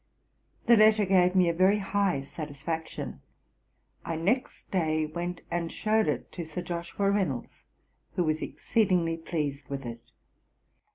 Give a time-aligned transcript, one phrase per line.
[0.65, 3.21] This letter gave me a very high satisfaction;
[4.03, 7.65] I next day went and shewed it to Sir Joshua Reynolds,
[8.15, 10.01] who was exceedingly pleased with it.